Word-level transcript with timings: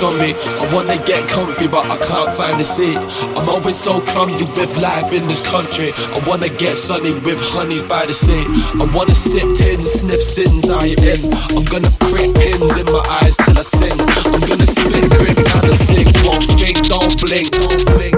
live 0.00 0.34
scummy. 0.34 0.34
I 0.34 0.74
wanna 0.74 0.96
get 1.04 1.28
comfy, 1.28 1.66
but 1.66 1.84
I 1.86 1.96
can't 1.96 2.32
find 2.34 2.60
a 2.60 2.64
seat. 2.64 2.96
I'm 3.36 3.48
always 3.48 3.76
so 3.76 4.00
clumsy 4.00 4.44
with 4.44 4.76
life 4.76 5.12
in 5.12 5.24
this 5.28 5.42
country. 5.48 5.92
I 6.14 6.18
wanna 6.26 6.48
get 6.48 6.78
sunny 6.78 7.12
with 7.12 7.40
honeys 7.40 7.84
by 7.84 8.06
the 8.06 8.14
sea. 8.14 8.44
I 8.80 8.86
wanna 8.94 9.14
sip 9.14 9.44
tins, 9.56 10.00
sniff 10.00 10.22
sins 10.22 10.68
I 10.70 10.86
in. 10.86 11.20
I'm 11.56 11.64
gonna 11.64 11.90
prick 12.08 12.34
pins 12.34 12.76
in 12.76 12.86
my 12.92 13.02
eyes 13.22 13.36
till 13.36 13.58
I 13.58 13.62
sing. 13.62 13.98
I'm 14.32 14.40
gonna 14.48 14.66
split 14.66 15.06
grip 15.10 15.38
and 15.38 15.66
I 15.66 15.76
sing. 15.76 16.08
Won't 16.24 16.48
don't 16.88 17.20
blink, 17.20 17.50
don't 17.50 17.84
blink. 17.86 18.14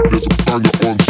On 0.53 0.61
sing, 0.63 0.89
on 0.89 1.02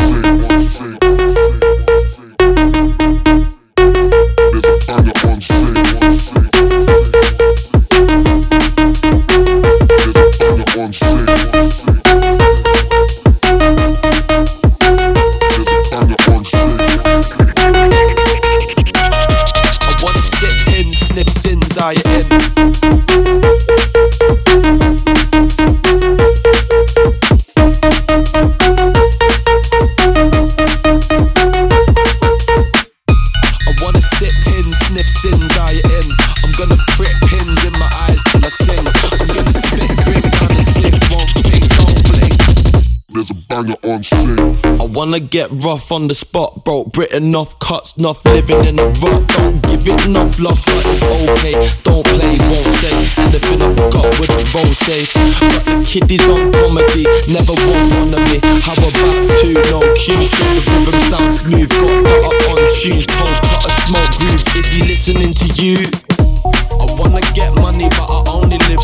wanna 45.03 45.19
get 45.19 45.49
rough 45.51 45.91
on 45.91 46.07
the 46.07 46.15
spot, 46.15 46.63
broke 46.63 46.93
Britain 46.93 47.35
off 47.35 47.59
cuts, 47.59 47.91
enough 47.97 48.23
living 48.23 48.63
in 48.63 48.79
a 48.79 48.87
rut. 49.03 49.27
Don't 49.35 49.59
give 49.67 49.83
it 49.83 50.05
enough 50.05 50.39
love, 50.39 50.63
but 50.63 50.83
it's 50.87 51.03
okay. 51.03 51.59
Don't 51.83 52.07
play, 52.07 52.39
won't 52.47 52.71
say 52.79 52.95
anything 53.19 53.59
I 53.59 53.67
forgot 53.75 54.07
with 54.15 54.31
a 54.31 54.43
roll 54.55 54.71
safe. 54.87 55.11
But 55.43 55.59
the 55.67 55.83
kiddies 55.83 56.23
on 56.31 56.53
comedy 56.55 57.03
never 57.27 57.51
want 57.67 57.83
one 57.99 58.15
of 58.15 58.23
me. 58.31 58.39
How 58.63 58.79
about 58.79 58.95
two? 59.43 59.59
No 59.67 59.83
cues, 59.99 60.31
got 60.31 60.49
the 60.55 60.63
rhythm 60.71 60.99
sound 61.11 61.33
smooth, 61.35 61.67
got 61.67 61.99
butter 62.07 62.55
on 62.55 62.63
tunes, 62.71 63.03
cold 63.03 63.37
cutter 63.43 63.75
smoke 63.83 64.11
grooves. 64.23 64.47
Is 64.55 64.71
he 64.71 64.87
listening 64.87 65.33
to 65.35 65.47
you? 65.59 65.83
I 66.79 66.87
wanna 66.95 67.19
get 67.35 67.51
money, 67.59 67.91
but 67.91 68.07
I 68.07 68.23
only 68.31 68.57
live 68.71 68.79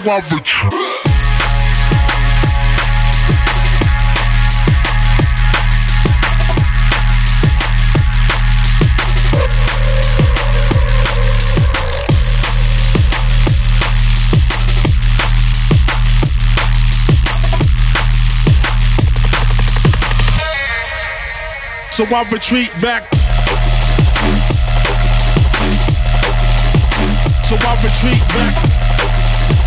so 0.00 0.10
average. 0.10 0.52
So 21.92 22.04
I 22.04 22.28
retreat 22.30 22.70
back. 22.82 23.02
So 27.44 27.56
I 27.56 27.74
retreat 27.82 28.28
back. 28.28 28.75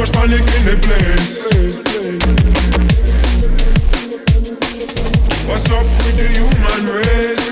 much 0.00 0.12
panic 0.12 0.40
in 0.40 0.64
the 0.64 0.76
place. 0.80 1.44
What's 5.46 5.68
up 5.70 5.84
with 5.84 6.16
the 6.16 6.26
human 6.36 6.84
race? 6.96 7.48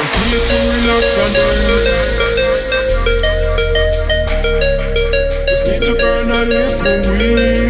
It's 0.00 0.12
need 0.30 0.44
to 0.48 0.56
relax 0.72 1.04
and 1.22 1.32
die. 1.36 1.84
Just 5.46 5.64
need 5.66 5.82
to 5.82 5.92
burn 6.00 6.30
a 6.30 6.32
little 6.46 6.96
weed. 7.12 7.65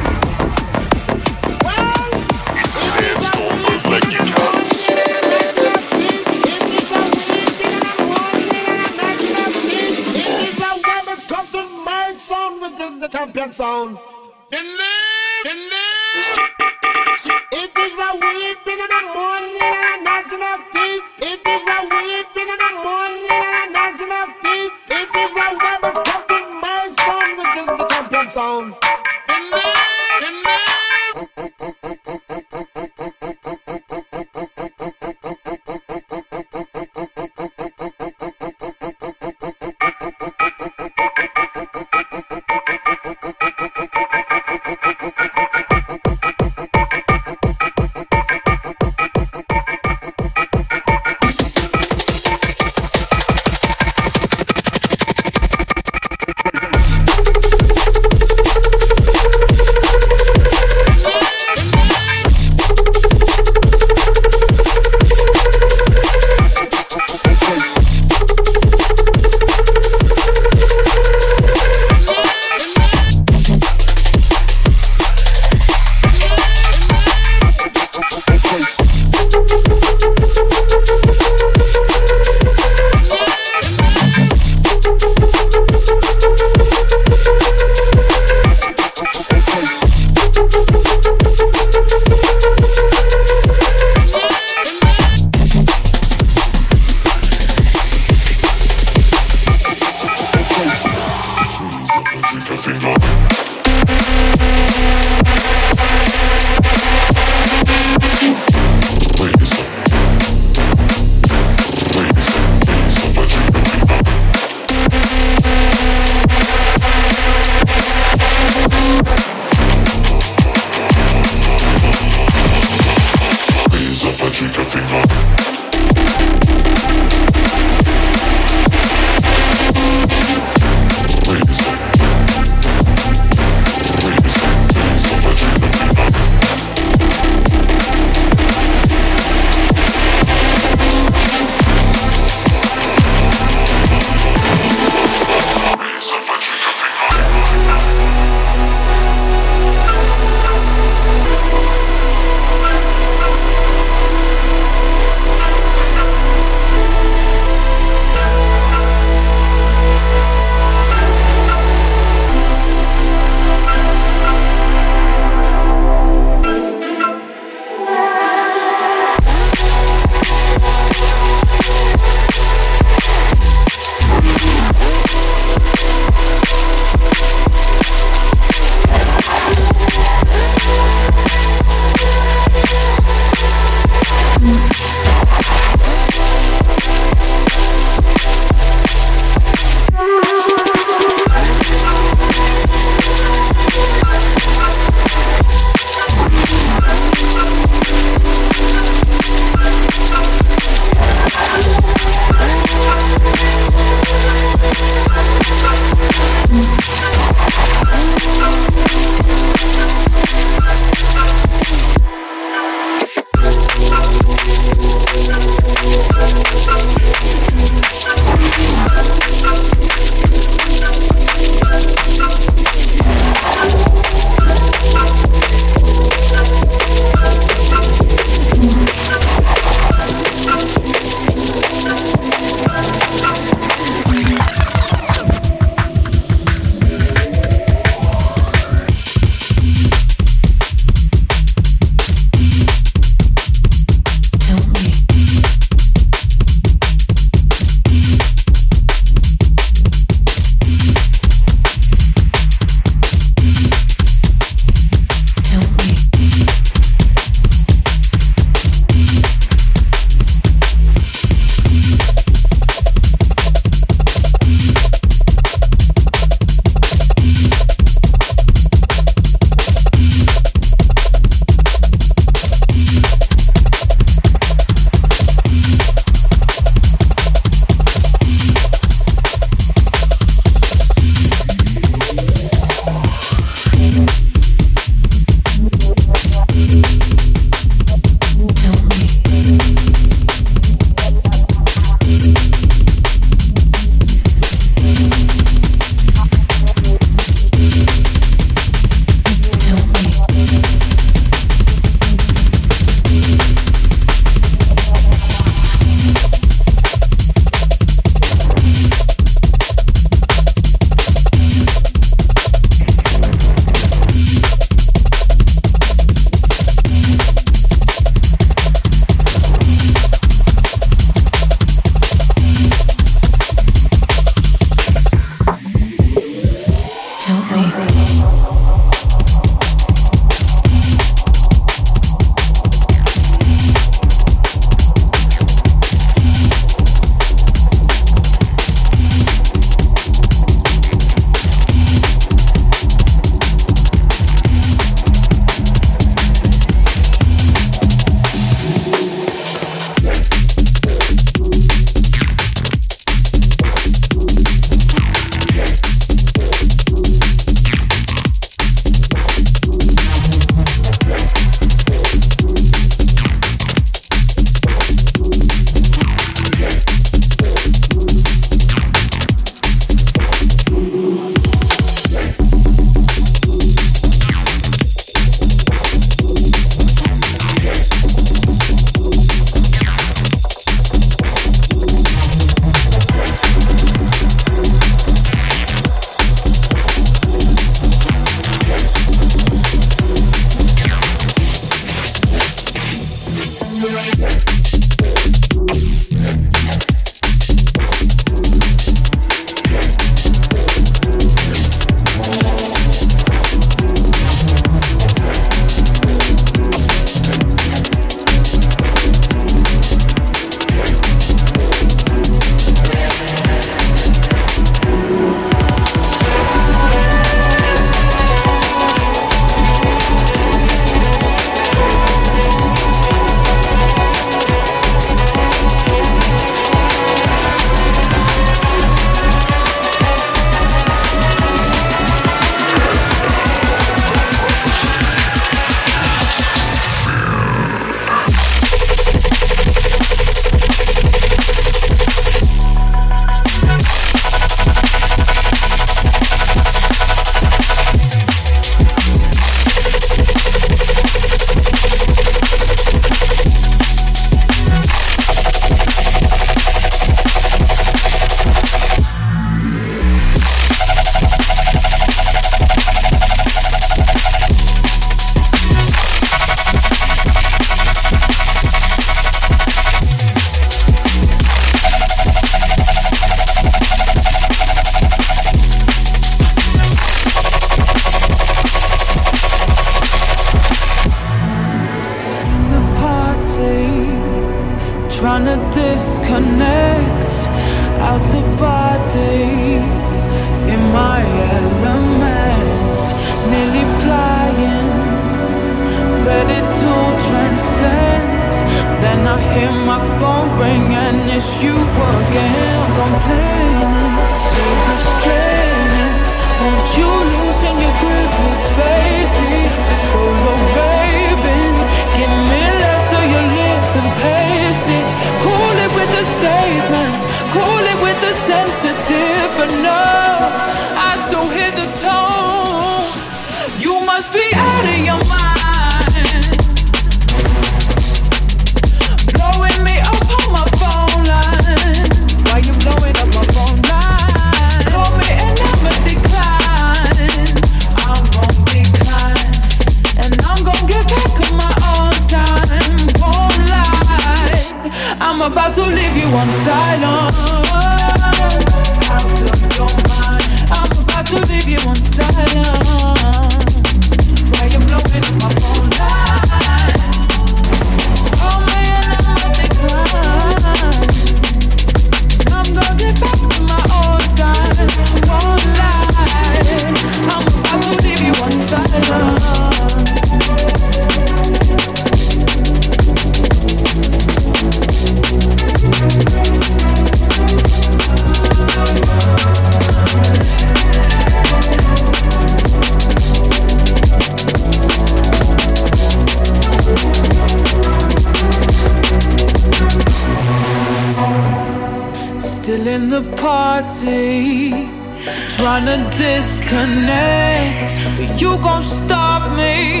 Gonna 595.82 596.10
disconnect, 596.10 598.00
but 598.04 598.38
you 598.38 598.58
gon' 598.58 598.82
stop 598.82 599.56
me. 599.56 600.00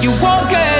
You 0.00 0.12
won't 0.22 0.48
get. 0.48 0.73